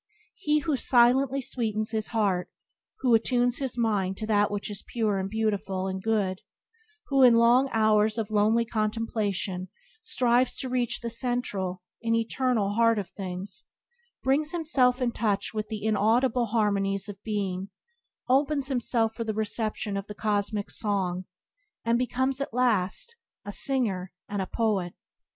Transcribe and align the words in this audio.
He 0.33 0.61
who 0.61 0.77
silently 0.77 1.41
sweetens 1.43 1.91
his 1.91 2.07
heart, 2.07 2.49
who 3.01 3.13
attunes 3.13 3.59
his 3.59 3.77
mind 3.77 4.17
to 4.17 4.25
that 4.25 4.49
which 4.49 4.71
is 4.71 4.83
pure 4.87 5.19
and 5.19 5.29
beautiful 5.29 5.85
and 5.85 6.01
good, 6.01 6.41
who 7.09 7.21
in 7.21 7.35
long 7.35 7.69
hours 7.71 8.17
of 8.17 8.31
lonely 8.31 8.65
contemplation 8.65 9.67
strives 10.01 10.55
to 10.55 10.69
reach 10.69 10.95
to 11.01 11.01
the 11.03 11.11
central 11.11 11.83
an 12.01 12.15
eternal 12.15 12.73
heart 12.73 12.97
of 12.97 13.11
things, 13.11 13.65
brings 14.23 14.49
himself 14.53 15.03
in 15.03 15.11
touch 15.11 15.53
with 15.53 15.67
the 15.67 15.83
inaudible 15.83 16.47
harmonies 16.47 17.07
of 17.07 17.21
being, 17.21 17.69
opens 18.27 18.69
himself 18.69 19.13
for 19.13 19.23
the 19.23 19.35
reception 19.35 19.95
of 19.95 20.07
the 20.07 20.15
cosmic 20.15 20.71
song, 20.71 21.25
and 21.85 21.99
becomes 21.99 22.41
at 22.41 22.55
last 22.55 23.15
a 23.45 23.51
singer 23.51 24.11
and 24.27 24.41
a 24.41 24.47
poet. 24.47 24.93